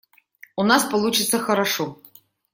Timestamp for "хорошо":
1.37-2.01